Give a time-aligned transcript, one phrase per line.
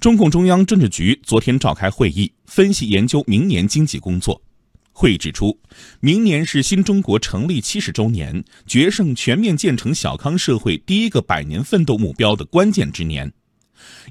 [0.00, 4.40] 中共中央政治局昨天召开会议，分析研究明年经济工作。
[4.92, 5.60] 会议指出，
[6.00, 13.30] 明年是新中国成立七十周年，决胜全面建成小康社会第一个百年奋斗目标的关键之年，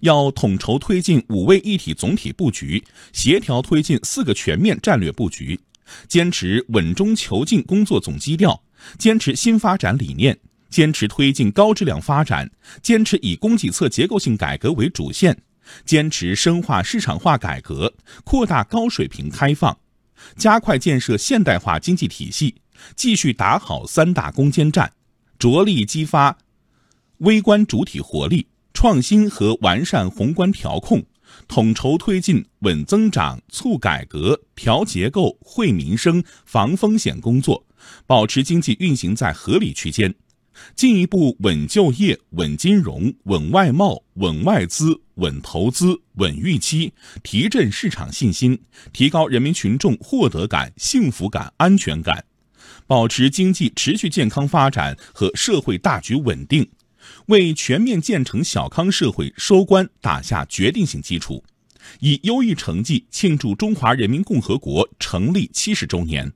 [0.02, 5.60] 要统筹推进五位一体总体布局，协调推进四个全面战略布局，
[6.08, 8.62] 坚持稳中求进工作总基调，
[9.00, 10.38] 坚持新发展理念。
[10.70, 12.48] 坚持推进高质量发展，
[12.84, 15.36] 坚持以供给侧结构性改革为主线，
[15.86, 19.77] 坚持深化市场化改革，扩大高水平开放，
[20.36, 22.55] 加快建设现代化经济体系，
[22.96, 24.93] 继续打好三大攻坚战，
[25.37, 26.37] 着力激发
[27.19, 31.04] 微观主体活力，创新和完善宏观调控，
[31.47, 37.66] 统筹推进稳增长、促改革、调结构、惠民生、防风险工作，
[38.05, 40.13] 保持经济运行在合理区间。
[40.75, 48.59] 进一步稳就业、稳金融、稳外贸、稳外资、稳投资、稳预期，提振市场信心，
[48.94, 52.23] 提高人民群众获得感、幸福感、安全感，
[52.88, 56.67] 保持经济持续健康发展和社会大局稳定，
[57.27, 61.44] 为全面建成小康社会收官打下决定性基础，
[61.99, 66.31] 以优异成绩庆祝中华人民共和国成立七十周年。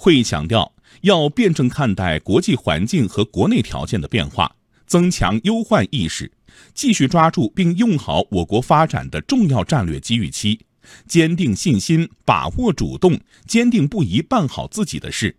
[0.00, 0.72] 会议强调。
[1.02, 6.32] 要辩证看待国际环境和国内条件的变化，增强忧患意识，
[6.74, 10.58] 继续抓住并用好我国发展的重要战略机遇期，
[11.06, 15.36] 坚定信心，把握主动，坚定不移办好自己的事。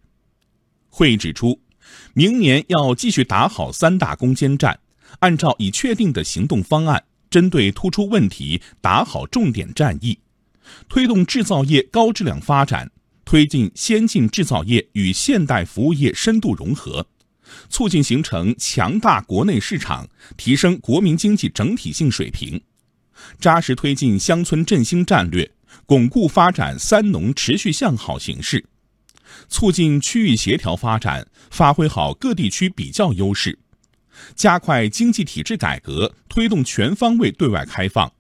[0.87, 1.59] 会议指出，
[2.13, 4.80] 明年要继续打好三大攻坚战，
[5.19, 10.19] 按照已确定的行动方案，针对突出问题打好重点战役，
[10.87, 12.89] 推动制造业高质量发展。
[13.30, 17.05] 推进先进制造业与现代服务业深度融合，
[17.69, 22.59] 促进形成强大国内市场，提升国民经济整体性水平，
[23.39, 25.47] 扎实推进乡村振兴战略，
[25.86, 28.66] 巩固发展“三农”持续向好形势，
[29.47, 33.59] 促进区域协调发展，发挥好各地区比较优势，
[34.33, 38.11] 加快经济体制改革，推动全方位对外开放，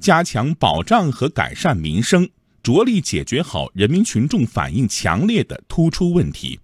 [0.00, 2.28] 加强保障和改善民生。
[2.62, 6.60] 着力解决好人民群众反映强烈的突出问题。